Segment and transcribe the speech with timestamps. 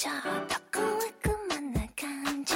[0.00, 0.14] ちょっ
[0.48, 2.54] と小悪魔な感じ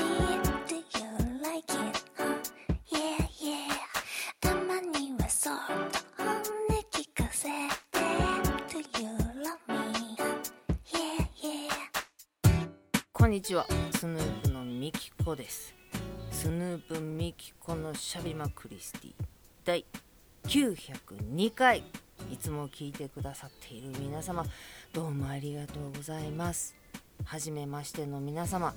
[13.13, 13.67] こんにちは。
[13.95, 15.75] スヌープのミキコです。
[16.31, 19.13] スヌープミキコのしゃべまクリスティ。
[19.67, 19.85] 第
[20.45, 21.83] 902回。
[22.33, 24.47] いつも聞いてくださっている皆様
[24.95, 26.84] どうもありがとうございます。
[27.25, 28.75] はじめましての皆様は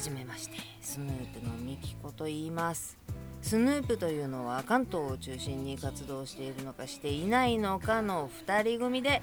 [0.00, 2.98] じめましてスヌープのミキコと言います。
[3.40, 9.22] スヌープというのは関東を中心に活動しているのかしていないのかの2人組で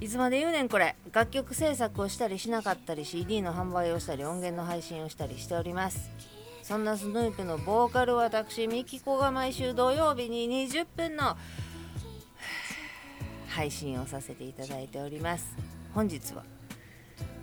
[0.00, 0.96] いつまで言うねんこれ。
[1.12, 6.10] 楽曲制作をしたりしなかったり CD の販売をしたり音源の配信をしたりしております。
[6.62, 11.36] そんなスヌープのボーカル私ミキコが毎週土曜日に20分の
[13.48, 15.54] 配信をさせていただいております。
[15.92, 16.44] 本日は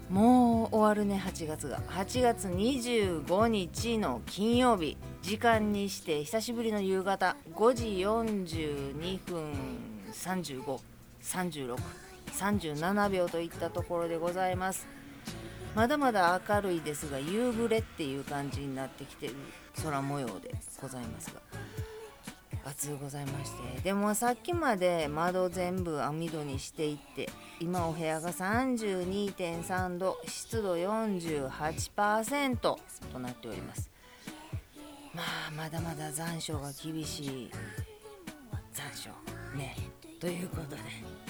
[0.10, 1.80] もう終わるね8月が。
[1.90, 4.98] 8月25日の金曜日。
[5.22, 7.36] 時間にして久しぶりの夕方。
[7.54, 9.52] 5時42分
[12.32, 14.88] 353637秒といったところでございます。
[15.76, 19.36] まだまだ明るいですが夕暮れっていう感じになってきてる
[19.84, 21.42] 空模様でございますが。
[22.70, 23.82] 暑うございまして。
[23.82, 27.30] でもさっきまで窓全部網戸にしていって
[27.60, 32.80] 今お部屋が32.3度湿度48%と
[33.20, 33.90] なっております。
[35.14, 37.52] まあまだまだ残暑が厳しい
[38.74, 39.10] 残暑
[39.58, 39.76] ね。
[40.20, 40.82] ということで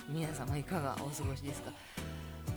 [0.10, 1.72] 皆様いかがお過ごしですか？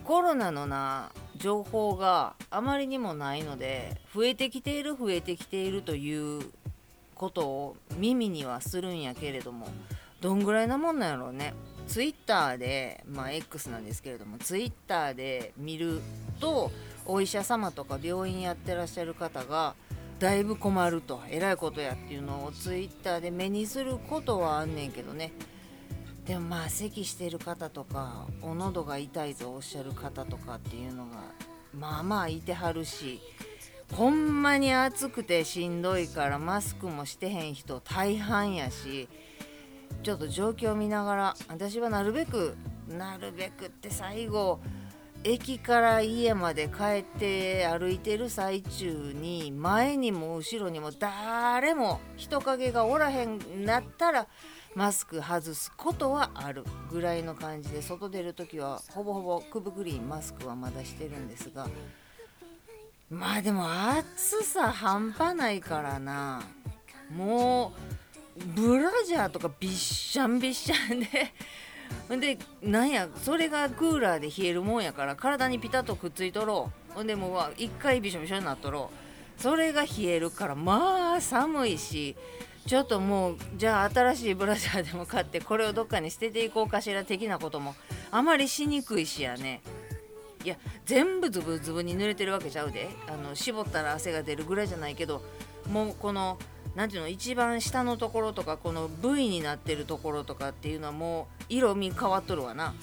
[0.05, 6.43] コロナのな情報があまりにもないので増えてきている増えてきているという
[7.21, 9.69] ことを耳にはするんやけれども
[10.23, 11.53] どんぐらいなもんなんやろうね。
[11.87, 16.01] ツイッターでまあ X なんですけれどもツイッターで見る
[16.39, 16.71] と
[17.05, 19.75] お医者様とか病院やってらっしゃる方が
[20.19, 25.33] だいぶ困るとえらいことやっていうのをツイッターで目にすることはあんねんけどね。
[26.25, 31.17] でもまあ咳してる方とかお喉が痛いとおっしゃる方とかっていうのが
[31.75, 33.21] まあまあいてはるし
[33.93, 39.09] ほんまに暑くてしんどいからマスクもしてへん人大半やし
[40.03, 42.57] ちょっと状況を見ながら私はなるべく
[42.89, 44.61] なるべくって最後
[45.23, 54.29] 駅から家まで帰って歩いてる最中に前にも後ろにも誰も人影がおらへんなったら
[54.75, 61.69] マスク外すことはあるぐらいの感じで外出る時はほぼほぼくぶくりマスクはまだしてるんですが
[63.11, 66.43] まあでも暑さ半端ないからな。
[67.15, 67.73] も
[68.37, 71.07] うブラジャーとかびっしゃんびっしゃんで。
[72.09, 76.71] でなんやそれがクーラーで冷えるもんやから体にピタッとくっついとろ。
[76.93, 78.91] うほんでもう一回びしょびしょになっとろ。
[79.39, 82.17] うそれが冷えるからまあ寒いし。
[82.67, 87.75] ちょっともうじゃあ新しいブラジャーでも買ってこれをどっかに捨てていこうかしら的なことも
[88.11, 89.63] あまりしにくいしやね。
[90.45, 90.57] いや
[90.87, 92.89] 全部ズブズブに濡れてるわけちゃうで。
[93.09, 95.23] あの絞ったら汗が出るぐらいじゃないけど
[95.71, 96.39] もうこの
[96.75, 102.75] 何ていうの一番下のところとかこの V になってるところとかっていうのはもう色味変わっとるわな。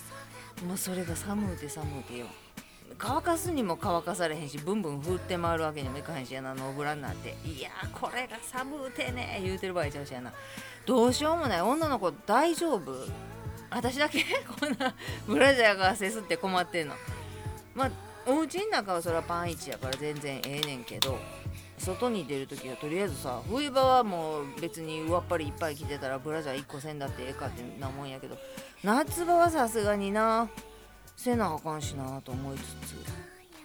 [0.65, 2.27] もうそれが寒うて寒うてよ。
[2.99, 7.35] 乾かすにも乾かされへんしブンブン振って回るわけにもいかへんしやなノーブラになって。
[7.45, 10.33] いやこれが寒うてね言うてる場合ちゃうしやな。
[10.85, 11.61] どうしようもない。
[11.61, 12.93] 女の子大丈夫？
[13.69, 14.23] 私だけ？
[14.59, 14.93] こんな
[15.27, 16.95] ブラジャーが汗吸って困ってんの。
[17.77, 17.91] まあ
[18.25, 21.17] お家の中はそれはパン1やから全然ええねんけど
[21.77, 28.37] 外に出るときはとりあえずさ冬場はもう別に上っぱりいっぱい着てたらブラジャー1個せんだってええかってなもんやけど
[28.83, 30.49] 夏場はさすがにな
[31.15, 32.95] せなあかんしなと思いつつ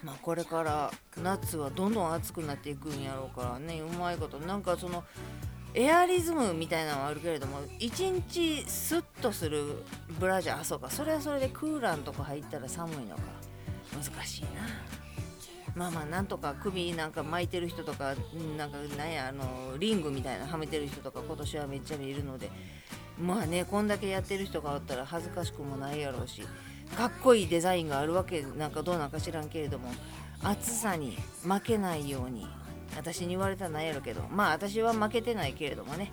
[0.05, 0.91] まあこれから
[1.23, 5.03] 夏はどんどん暑くなっていくんやろうからねうまいことなんかその
[5.75, 9.83] エアリズムみたいなのはあるけれども1日スッとする
[10.21, 13.52] ブラジャーあそうかそれはそれでクーラーのとこ入ったら寒いのか。
[13.93, 14.49] 難しいな。
[15.75, 18.15] まあまあなんとか首なんか巻いてる人とか
[18.59, 22.51] なんかなんやあのリングみたいなはめてる人とか今年はめっちゃ見るので。
[23.19, 26.43] まあねこんだけやってる人がおったら恥ずかしくもないやろうし
[26.97, 29.91] かっこいいデザインがあるわけなんかどうなんか知らんけれども
[30.43, 32.47] 暑さに負けないように
[32.97, 36.11] 私に言われたらないやろうけどまあ私は負けてないけれどもね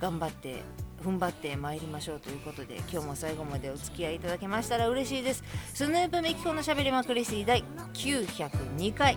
[0.00, 0.62] 頑張って
[1.02, 5.42] 踏ん張って参りましょうということで今日も最後までお付き合いいただけましたら嬉しいです。
[5.74, 7.64] スヌープメキコのしゃべりまくり水第
[7.94, 9.16] 902回。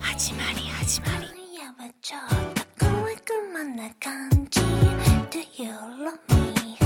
[0.00, 1.26] 始まり始まり。
[1.28, 2.20] 今夜はちょっ
[2.78, 4.60] と小悪魔な感じ
[5.30, 6.76] Do you love me?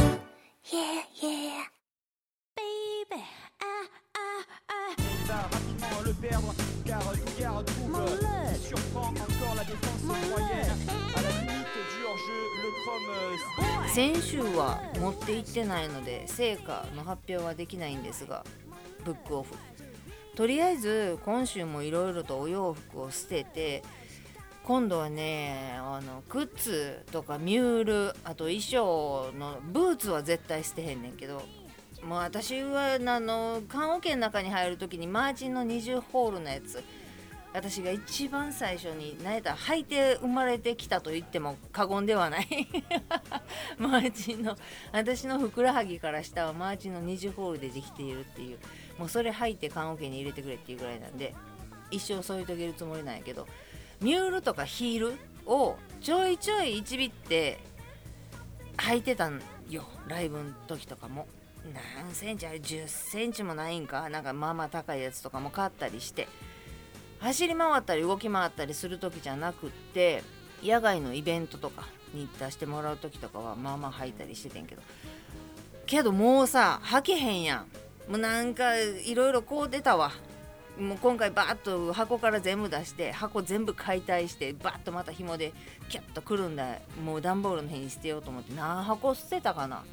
[0.65, 1.67] Yeah, yeah
[2.57, 3.23] Baby,
[3.61, 3.67] ah,
[4.15, 6.55] ah, ah さあ巻きもる perdre
[6.87, 8.01] car tout garde trouve
[8.69, 11.30] surprend encore la défense moyenne
[13.89, 18.45] 先週は持って行ってないので成果の発表はできないんですが
[19.05, 19.55] ブックオフ。
[20.37, 23.83] とりあえず今週もいろいろとお洋服を捨てて
[24.65, 31.43] 今度はねあの靴とかミュールあと衣装のブーツは絶対捨てへんねんけど
[32.05, 36.83] もう私はあの棺桶の中に入る時にマーチンの20ホールのやつ
[37.53, 42.69] 私が一番最初に何やったら履いて生まれてきたと言っても過言ではない。
[43.77, 44.57] マーチンの
[44.93, 48.59] 私のふくらはぎから下はマーチンの20ホールでできているっていう。
[48.99, 51.35] もうそれ履いて棺桶に入れてくれっていうぐらいなんで
[51.91, 53.49] 一生添い遂げるつもりなんやけど
[54.01, 57.59] ミュールとかヒールをちょいちょい一ビって
[58.77, 59.89] 履いてたんよ。
[60.07, 61.27] ライブの時とかも。
[61.97, 64.09] 何センチあれ？10センチもないんか？
[64.09, 66.29] なんかまあまあ高いやつとかも買ったりして。
[67.21, 70.23] 走り回ったり動き回ったりする時じゃなくって
[70.63, 74.83] 野外のイベントとかに出してもらう時とかはまあまあ履いたりしててんけど。
[75.87, 77.59] けどもうさ履けへんやん。
[78.11, 80.13] もうなんかいろいろこう出たわ。
[80.79, 85.53] もう今回バーッと箱から全部出して箱全部解体してバッとまた紐で
[85.91, 86.79] キャッとくるんだ。
[87.05, 89.85] もう段ボールの辺に捨てようと思って何箱捨てたかな。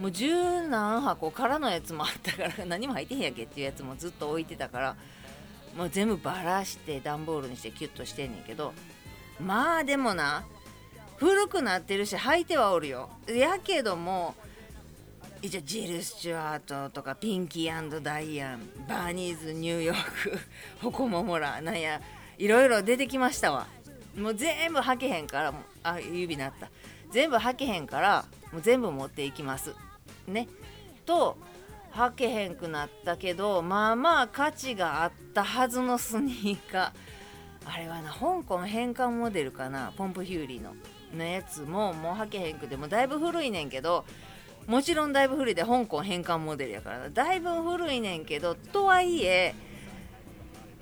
[0.00, 4.96] もう十何箱からのやつもあったから何も入ってへんやけっていうやつもずっと置いてたから
[5.76, 8.72] もう全部ばらして段ボールにしてキュッとしてんねんけど
[9.40, 10.44] まあでもな
[11.16, 14.34] 古くなってるし履いてはおるよやけども
[15.42, 20.38] 一応ジル・スチュワートとかピンキーダイアンバーニーズ・ニューヨーク
[20.80, 22.00] ホコモモラなんや
[22.38, 23.66] いろいろ出てきましたわ。
[24.16, 26.70] もう全部履けへんからあ指なった。
[27.10, 29.74] 全部履けへんからもう全部持っていきます。
[30.28, 30.48] ね。
[31.06, 31.36] と
[31.94, 36.92] 履けへんくなったけどまあまあ価値があったはずのスニーカー。
[37.64, 40.74] あれはな香港変換モデルかなポンプヒューリーの。
[41.16, 44.06] のやつももう履けへんくてもだいぶ古いねんけど
[44.66, 49.54] もちろんだいぶ古いで香港変換モデルやからだいぶ古いねんけどとはいえ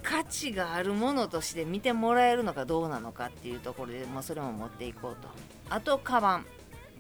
[0.02, 5.28] 価値があるものとして見てもらえるのかどうなのかっていうところで、まあ、それも持っていこうと。
[5.68, 6.46] あとカバン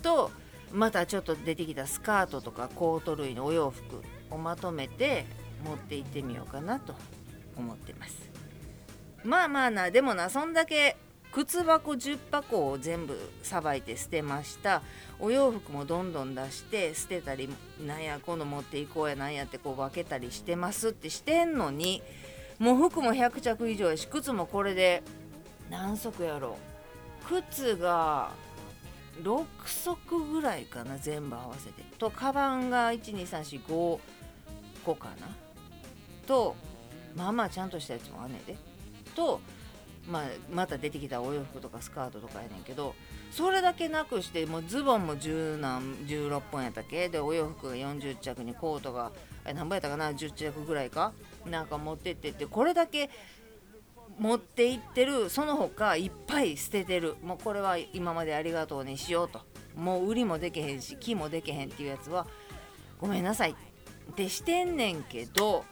[0.02, 0.30] と
[0.72, 5.24] またちょっと出てきたスカートとかコート類のお洋服をまとめて
[5.64, 6.94] 持って行ってみようかなと
[7.56, 8.30] 思ってます。
[9.24, 10.96] まあまあなでもなそんだけ
[11.32, 14.82] 靴箱10箱を全部さばいて捨てました。
[15.18, 17.48] お洋服もどんどん出して捨てたり
[17.86, 22.02] なんや今度持っていこうやなんやってこう分けたりしてますってしてんのに
[22.58, 25.02] もう服も100着以上やし靴もこれで
[25.68, 26.56] 何足やろ
[27.28, 28.30] 靴が
[29.22, 31.82] 6足ぐらいかな全部合わせて。
[31.98, 33.98] とカバンが12345
[34.84, 35.28] 個かな。
[36.26, 36.56] と
[37.16, 38.56] まあまあちゃんとしたやつもあんねんで。
[39.14, 39.40] と、
[40.08, 40.22] まあ、
[40.52, 42.94] また出てきたお洋服とかスカートとかやねんけど
[43.30, 47.08] それだけなくしてもうズボンも10何16本やったっけ？
[47.08, 49.10] でお洋服が40着にコートが
[49.44, 51.12] 何本やったかな？10着ぐらいか？
[51.46, 53.10] なんか持ってってってこれだけ
[54.20, 57.16] 持っていってるその他いっぱい捨ててる。
[57.22, 59.40] もうこれは今までありがとうにしようと。
[59.74, 62.26] もう売りもでけへんし木もでけへんっていうやつは
[63.00, 63.52] ごめんなさい。
[63.52, 65.64] ってしてんねんけど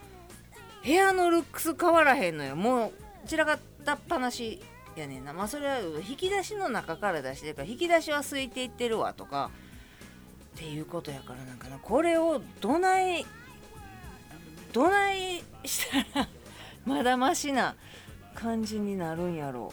[0.82, 2.56] 部屋のルックス変わらへんのよ。
[2.56, 2.92] もう
[3.28, 4.62] 散らかったっぱなし
[4.96, 5.34] やねんな。
[5.34, 9.50] まあそれは引き出しの中から出してるから引き出しは空いていってるわとか
[10.56, 11.78] っていうことやからなんかな。
[11.78, 13.26] これをどない
[14.72, 16.28] どないしたら
[16.86, 17.76] まだましな
[18.38, 19.72] 感じになるんやろ。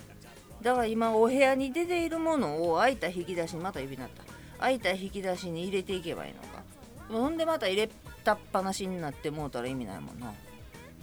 [0.60, 4.24] うだから今お部屋に出ているものを開いた引き出しにまた指になった。
[4.60, 6.64] 開いた引き出しに入れていけばいいのか。
[7.10, 7.90] ほんでまた入れ
[8.24, 10.34] たっぱなしになってもうたら意味ないもんな。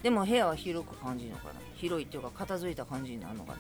[0.03, 1.53] でも部屋は広く感じるのかな。
[1.77, 3.55] 広いっていうか片付いた感じになるのか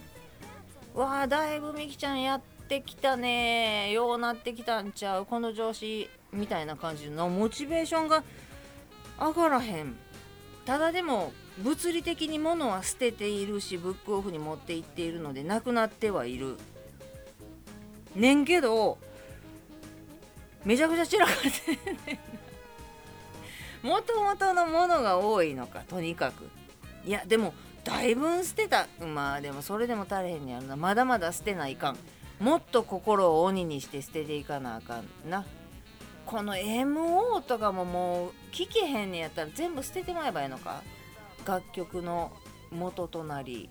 [0.97, 1.00] な。
[1.00, 3.92] わあだいぶみきちゃんやってきたね。
[3.92, 5.26] ようなってきたんちゃう。
[5.26, 8.25] この調子みたいな感じのモチベーションが
[9.21, 9.97] 上がらへん。
[10.64, 16.56] ただでも物理的に物は捨てているしブックオフに持って行っているのでなくなってはいる。
[18.16, 18.99] ねんけど
[20.64, 22.21] めちゃくちゃ散らかってんね
[23.82, 26.49] んもともとのものが多いのかとにかく。
[27.04, 27.52] いやでも
[27.85, 28.87] だいぶ捨てた。
[29.04, 31.99] まあでもそれでも足れへんねやろなまだまだ捨てないかん。
[32.38, 35.44] もっと心を鬼にして捨てていかなあかんな。
[36.25, 40.82] この MO とかももう聞けへんねやったら全部捨ててまえばいいのか？
[41.46, 42.32] 楽曲の
[42.70, 43.68] 元となり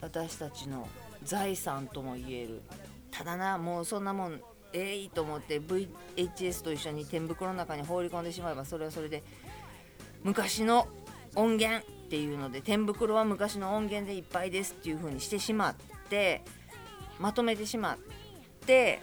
[0.00, 0.88] 私たちの
[1.24, 2.62] 財産とも言える
[3.10, 4.40] ただなもうそんなもん
[4.72, 9.22] ええいいと思って VHS と一緒に天袋の中に放り込んでしまえばそれはそれで
[10.22, 10.86] 昔の
[11.34, 15.74] 音源っていうので天袋は昔の音源でいっぱいですっていう風にしてしまっ
[16.08, 16.42] て
[17.18, 17.98] まとめてしまっ
[18.66, 19.00] て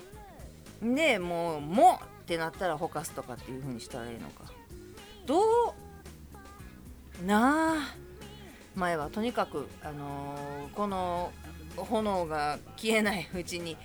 [0.81, 4.51] でもう「も!」ってなったらほかすとかっていう風にしたらいいのか
[5.25, 5.43] どう
[7.25, 7.95] なあ。
[8.75, 11.31] 前はとにかく、あのーこの
[11.75, 13.77] 炎が消えないうちに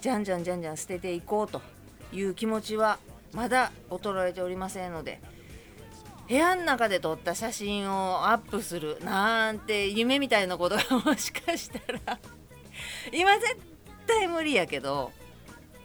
[0.00, 1.60] じゃんじゃんじゃんじゃん捨てていこうと
[2.12, 2.98] いう気持ちは
[3.32, 5.20] まだ衰えておりませんので
[6.28, 12.18] 部屋の中で撮った写真をアップするなんて夢みたいなことがもしかしたら
[13.12, 13.56] 今絶
[14.06, 15.10] 対無理やけど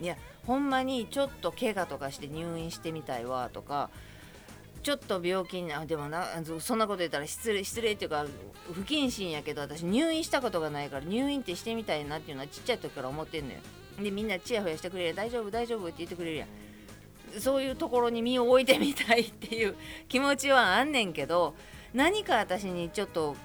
[0.00, 3.90] いやほんまにちょっと怪我とかして入院してみたいわとか
[4.84, 6.26] ちょっと病気になでもな
[6.60, 8.26] そんなこと言ったら失礼失礼っていうか
[8.74, 13.60] 不謹慎やけど私入院したことがないから入院ってしてみたいなっていうのはちっちゃい時から思ってんのよ。
[13.98, 16.48] でみんなチヤホヤしてくれる大丈夫大丈夫って言ってくれるやん。
[17.40, 19.74] そういうところに身を置いてみたいっていう
[20.06, 21.54] 気持ちはあんねんけど
[21.94, 23.36] 何か私にちょっと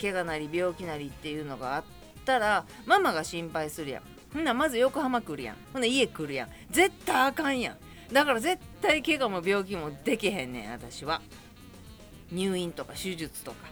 [0.00, 1.84] 怪我なり病気なりっていうのがあっ
[2.24, 4.02] たらママが心配するやん。
[4.32, 5.56] ほんなまず横浜来るやん。
[5.74, 6.48] ほんな家来るやん。
[6.70, 7.76] 絶対あかんやん。
[8.12, 11.20] だから絶対怪我も病気もできへんねん私は。
[12.32, 13.68] 入院とか手術とか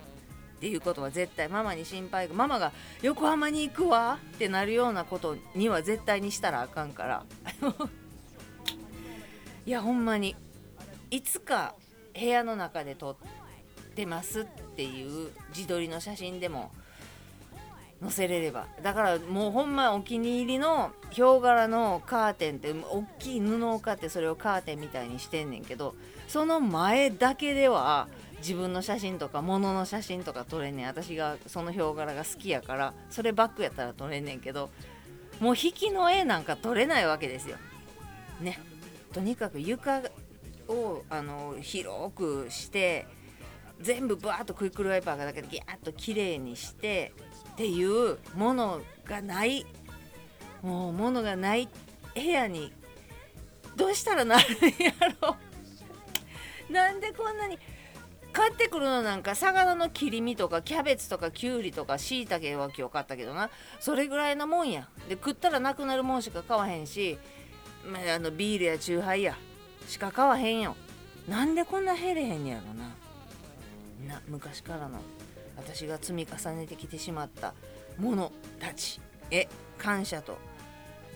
[0.56, 2.72] っていうことは絶対ママに心配がママが
[3.02, 7.24] 横浜に行くわってなるようなことには絶対にしたらあかんから。
[9.66, 10.36] いやほんまに
[11.10, 11.74] いつか
[12.12, 13.16] 部屋の中で撮っ
[13.94, 14.44] てますっ
[14.76, 16.70] ていう自撮りの写真でも
[18.04, 18.66] 載せれれば。
[18.82, 25.94] だからもうほんまお気に入りのヒョウ柄のカーテンって大きい布を買ってそれをカーテンみたいにしてんねんけど
[26.28, 28.08] その前だけでは
[28.38, 30.86] 自分の写真とか物の写真とか撮れんねん。
[30.86, 34.68] 私がそのヒョウ柄が好きやからそれバックやったら撮れんねんけど
[35.40, 37.56] もう引きの絵なんか撮れないわけですよ。
[38.40, 38.60] ね。
[39.12, 40.02] とにかく床
[40.68, 43.06] をあの広くして
[43.80, 47.12] 全部バーッとクイックルワイパーがだけでギャーッと綺麗にして
[47.52, 49.66] っていうものがない
[50.62, 51.68] もうものがない
[52.14, 52.72] 部屋に
[53.76, 54.48] どうしたらなるん
[54.82, 55.36] やろ
[56.70, 57.58] なんでこんなに
[58.32, 63.48] 買ってくるのなんか魚の切り身とかキャベツとかきゅうりとかしいたけは今日買ったけどな。
[63.78, 64.88] それぐらいのもんや。
[65.08, 67.16] で食ったらなくなるもんしか買わへんし、
[67.86, 69.36] まあ、あのビールやチューハイや
[69.86, 70.74] しか買わへんよ。
[71.28, 72.90] なんでこんな減れへんやろな。
[74.04, 75.00] な昔からの
[75.56, 77.54] 私が積み重ねてきてしまった
[77.98, 80.36] ものたちへ感謝と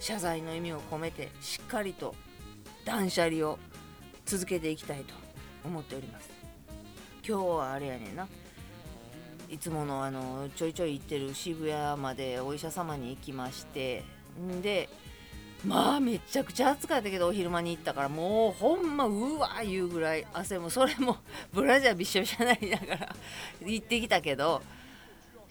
[0.00, 2.14] 謝罪の意味を込めてしっかりと
[2.85, 3.59] 断捨離を
[4.25, 5.14] 続けていきたいと
[5.64, 6.30] 思っております。
[7.26, 8.28] 今日はあれやねんな。
[9.50, 14.04] いつものあのちょいちょい行ってる渋谷までお医者様に行きまして
[14.38, 14.88] んで
[15.64, 21.16] まあめちゃくちゃ暑かったけどお昼間に行ったからもうほんまうわーいうぐらい汗もそれも
[21.52, 23.16] ブラジャーびしょびしょになりながら
[23.64, 24.62] 行ってきたけど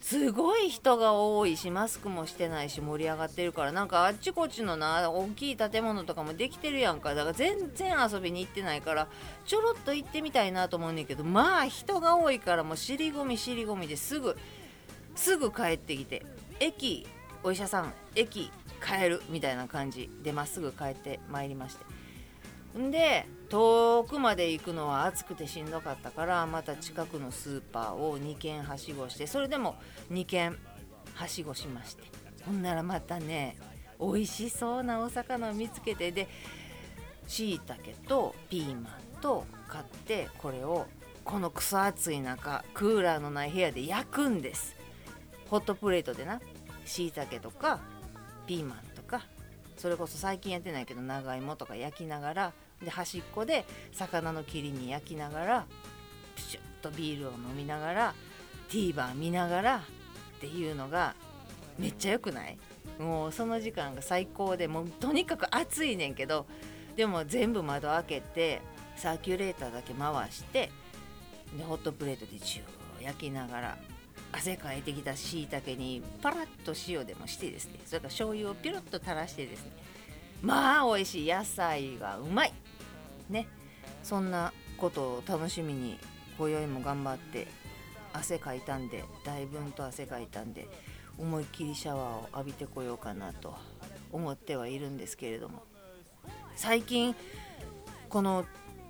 [0.00, 7.14] すごい人が多いしマスクもしてないし盛り上がってるからなんかあっちこっちのな大きい建物とかもできてるやんか。
[7.14, 9.08] だから全然遊びに行ってないから
[9.44, 14.36] ちょろっと行ってみたいなと思うねんけどまあ人が多いからもう尻込み尻込みですぐ
[15.16, 16.24] すぐ帰ってきて
[16.60, 17.06] 駅
[17.42, 18.50] お医者さん駅
[18.84, 21.84] 帰るみたいな感じでまっすぐ帰ってまいりまして。
[22.78, 29.76] んで遠くまで行くのは暑くてしんどかったからまた近くのスーパーを2軒はしごしてそれでも
[30.12, 30.56] 2軒
[31.14, 32.04] はしごしまして。
[32.44, 33.56] ほんならまたね
[34.00, 36.28] 美味しそうなお魚を見つけてで
[37.26, 40.86] しいたけとピーマンと買ってこれを
[41.24, 44.76] この草暑い中クーラーのない部屋で焼くんです。
[45.50, 46.40] ホットプレートでな。
[46.88, 47.80] しいたけとか
[48.46, 49.22] ピーマンとか
[49.76, 52.52] それこそ最近やってないけど長芋とか焼きながら
[52.82, 55.66] で端っこで魚の切り身焼きながら
[56.34, 58.14] プシュッとビールを飲みながら
[58.70, 59.80] TVer 見ながらっ
[60.40, 61.14] ていうのが
[61.78, 62.58] めっちゃ良くない？
[62.98, 66.46] もうその時間が最高でもうとにかく暑いねんけど
[66.96, 68.60] でも全部窓開けて
[68.96, 70.70] サーキュレーターだけ回して
[71.56, 73.78] でホットプレートでジュー焼きながら
[74.32, 79.72] 汗かいてきたしいたけにパラッと塩でもしてですねそれから醤油をピロッと垂らしてですね
[80.42, 82.52] まあ美味しい野菜がうまい。
[83.28, 83.48] ね。
[84.02, 85.98] そんなことを楽しみに
[86.38, 87.48] 今宵も頑張って
[88.12, 90.68] 汗かいたんでだいぶんと汗かいたんで
[91.18, 93.56] 思いっきりシャワーを浴びてこようかなと
[94.12, 95.64] 思ってはいるんですけれども。
[96.54, 97.14] 最近
[98.08, 98.44] この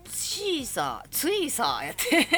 [0.06, 2.28] シーサーツイサーやって。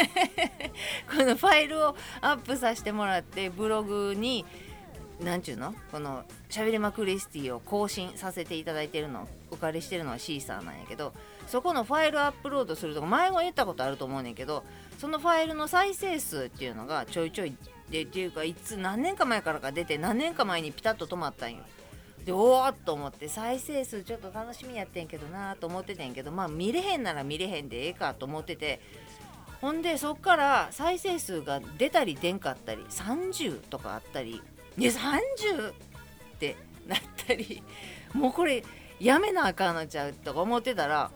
[1.09, 4.45] このファイルをアップさせてもらってブログに
[5.21, 5.75] なんちゅうの？
[5.91, 9.29] この「しゃべりまクリスティ」を更新させていただいてるの。
[9.51, 11.13] お借りしてるのはシーサーなんやけど
[11.47, 14.65] そこのファイルアップロードすると前も言ったことあると思うねんけど
[14.99, 17.57] そのファイルの再生数っていうのがちょいちょい
[17.91, 21.65] でっていうかいつ何年か前からか出て何年か前にピタッと止まったんよ。
[22.25, 28.81] でおーっと思って再生数ちょっと楽しみやってんけどなと思っててんけどまあ見れへんなら見れへんでええかと思ってて
[29.61, 34.43] ほんでそっから再生数が出たり出んかったり30とかあったり
[34.79, 35.75] いや30っ
[36.39, 37.63] てなったり
[38.13, 38.65] もうこれ
[38.99, 41.11] やめなあかんのちゃうとか思ってたら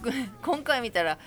[0.42, 1.18] 今回見たら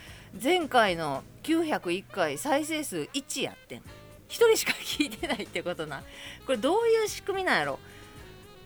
[0.41, 3.79] 前回の901回再生数1やってん。
[3.79, 3.83] 1
[4.29, 6.01] 人しか聞いてないってことな。
[6.47, 7.79] これどういう仕組みなんやろ？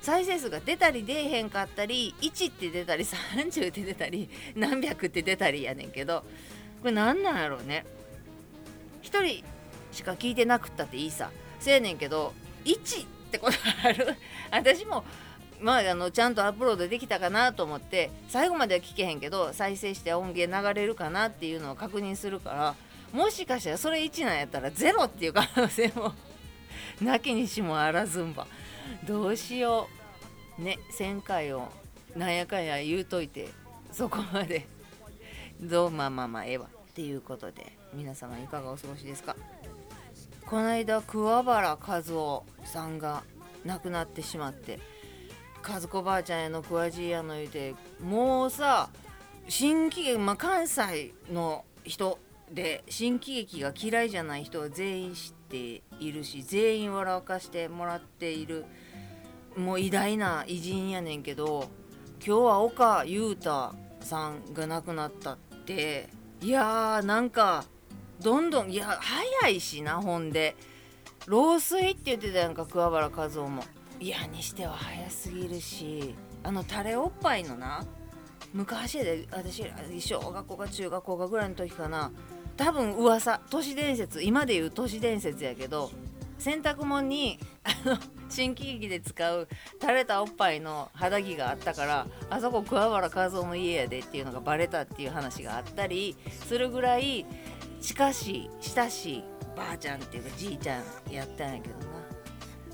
[0.02, 6.24] 再生数が出たり出えへんかったり1って出たり30って出たり 何百って出たりやねんけど
[6.82, 7.86] これ何なんやろうね。
[9.04, 9.44] 1人
[9.92, 11.32] しか聞いてなくったっていいさ。
[11.60, 12.34] せやねんけど
[12.66, 14.16] 1ってことある？
[14.52, 15.04] 私も
[15.60, 22.76] まあ、あのちゃんとアップロードできたかなと思って最後までは聞けへんけど再生して音源流れるかなっていうのを確認するから
[23.12, 26.14] もしかしたらそれ1なんやったら0っていう可能性も
[27.02, 28.46] なきにしもあらずんば。
[29.08, 29.88] どうしよ
[30.60, 30.62] う。
[30.62, 31.70] ね1000回を
[32.16, 33.50] なんやかんや言うといて
[33.92, 34.68] そこまで。
[35.62, 36.68] どうまあまあまあええわ。
[36.68, 39.36] っていうことで皆様いかがお過ごしですか。
[40.46, 43.24] この間桑原和夫さんが
[43.66, 44.80] 亡くなってしまって
[45.68, 48.90] 和子ばあちゃんやの桑じやの言うてもうさ
[49.50, 52.20] 新喜劇、まあ、関西の人
[52.52, 58.66] で新喜劇が嫌いじゃない人は全員知っているし全員笑かしてもらっている
[59.56, 61.70] もう偉大な偉人やねんけど
[62.26, 66.10] 今日は岡裕太さんが亡くなったって
[66.42, 67.66] いやーなんか
[68.22, 70.56] どんどんいや早いしなほんで。
[71.28, 73.62] 老衰って言ってたやんか桑原和夫も。
[74.00, 77.84] いやにしては早すぎるしあのタレおっぱいのな
[78.54, 79.66] 昔で私
[80.00, 82.12] 小学校か中学校かぐらいの時かな
[82.58, 85.92] 多分噂都市伝説今で言う都市伝説やけど
[86.40, 87.98] 洗濯物にあの
[88.30, 89.48] 新喜劇で使う
[89.80, 96.16] 垂れたおっぱいの肌着があったからあそこ桑原和夫の家やでっていうのがバレたっていう話があったり
[96.46, 97.26] するぐらい
[97.80, 99.24] 近しい親しい
[99.56, 101.86] ばあちゃんっていうかじいちゃんやったんやけどな。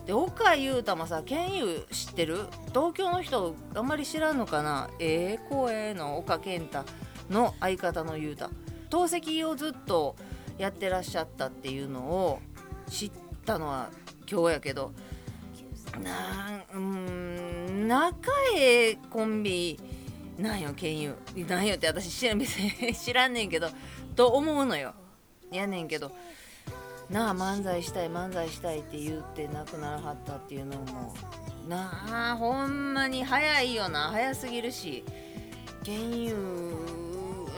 [0.05, 2.39] で岡裕太もさ健佑知ってる？
[2.69, 4.89] 東京の人あんまり知らんのかな？
[4.99, 6.83] ええ声の岡健太
[7.29, 8.49] の相方の裕太。
[8.93, 10.15] 透析をずっと
[10.59, 12.39] やってらっしゃったっていうのを
[12.87, 13.11] 知っ
[13.43, 13.89] たのは
[14.31, 14.91] 今日やけど
[16.03, 19.79] なんうん仲えコンビ
[20.37, 21.15] なんよ健佑
[21.47, 23.69] なんよって私知らん別に 知らんねんけど
[24.15, 24.93] と思うのよ。
[25.51, 26.11] やねんけど
[27.09, 31.15] なあ漫才したい漫才したいって言って亡くならはったっていうのも
[31.67, 34.11] なあほんまに早いよな。
[34.11, 35.03] 早すぎるし。
[35.83, 36.23] 健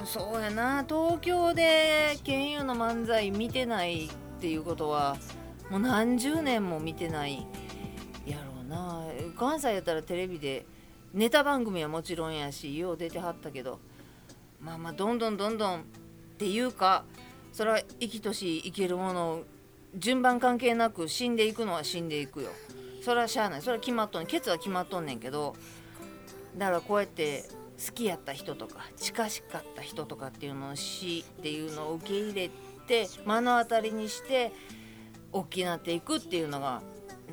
[0.05, 0.85] そうやな。
[0.87, 5.17] 東京で健佑の漫才見てないっていうことは
[5.69, 7.45] もう何十年も見てない
[8.25, 9.03] やろうな。
[9.37, 10.65] 関西やったらテレビで
[11.13, 13.79] ネタ番組はもちろんやしよう出てはったけど。
[14.61, 15.83] まあまあどんどんどんどんっ
[16.37, 17.03] ていうか
[17.51, 19.41] それは生きとし生きるもの
[19.95, 22.49] 順番関係なく死んでいくのは死んでいくよ。
[23.01, 23.61] それはしゃあない。
[23.61, 25.55] それは決まっとんねんケツは決まっとんねんけど。
[26.57, 27.43] だからこうやって
[27.83, 32.49] 好きやった人とか近しかった人とかっていうのを死っていうのを受け入れ
[32.87, 34.51] て目の当たりにして
[35.31, 36.81] 大きなっていくっていうのが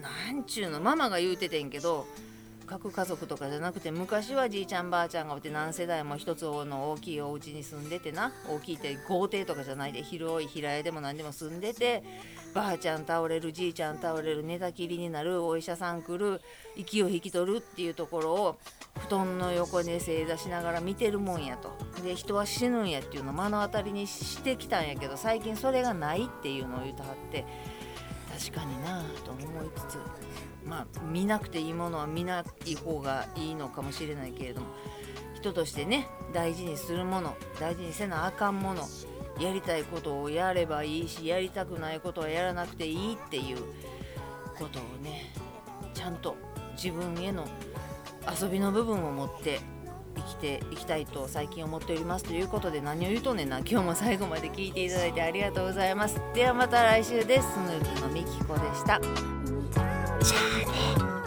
[0.00, 2.06] なんちゅうのママが言うててんけど
[2.66, 12.02] 核家族とかじゃなくて昔はじいちゃんばあちゃんがおって何世代も一つの大きいお家に住んでてな大きいって豪邸とかじゃないで広い平屋でも何でも住んでて
[12.52, 16.40] ばあちゃん倒れるじいちゃん倒れる寝たきりになるお医者さん来る
[16.76, 18.58] 息を引き取るっていうところを
[19.06, 21.72] 布団の横で正座しながら見てるもんやと。
[22.02, 27.44] で人は死ぬんやっていうのを目の当たりにしてきたんやけど最近それがないっていうのを言うてはって
[28.38, 29.44] 確かになぁと思い
[29.76, 29.98] つつ
[30.66, 34.66] まあ見なくていいものは見ない方がいいのかもしれないけれども
[35.34, 38.86] 人としてね大事にするもの大事にせなあかんもの
[39.40, 43.58] やりたいことをやればいいしやりたくないことはやらなくていいっていう
[44.58, 45.32] ことをね
[45.94, 46.36] ちゃんと
[46.74, 47.46] 自分への
[48.40, 49.60] 遊びの部分を持って
[50.16, 56.20] 生きていきたいと最近思っておりますということで何を言うとんねんな今日も最後まで聞いていただいてありがとうございます。
[56.34, 57.52] ではまた来週です。
[57.52, 59.00] スヌープのみきこでした。
[59.00, 60.38] じゃ
[61.06, 61.21] あね。